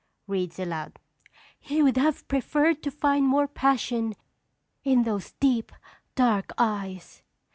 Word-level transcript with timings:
(Reads 0.25 0.57
aloud.) 0.57 0.97
"He 1.59 1.83
would 1.83 1.95
have 1.95 2.27
preferred 2.27 2.81
to 2.81 2.89
find 2.89 3.23
more 3.27 3.47
passion 3.47 4.15
in 4.83 5.03
those 5.03 5.33
deep, 5.33 5.71
dark 6.15 6.51
eyes. 6.57 7.21